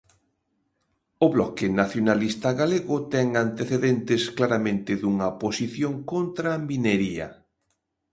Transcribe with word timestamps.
O 1.25 1.27
Bloque 1.33 1.65
Nacionalista 1.81 2.49
Galego 2.61 2.95
ten 3.13 3.27
antecedentes 3.45 4.21
claramente 4.37 4.91
dunha 5.01 5.29
posición 5.43 5.93
contra 6.11 6.47
a 6.53 6.63
minería. 6.69 7.27